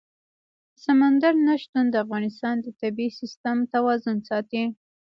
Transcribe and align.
سمندر 0.83 1.33
نه 1.47 1.55
شتون 1.61 1.85
د 1.89 1.95
افغانستان 2.03 2.55
د 2.61 2.67
طبعي 2.79 3.09
سیسټم 3.19 3.57
توازن 3.73 4.17
ساتي. 4.29 4.63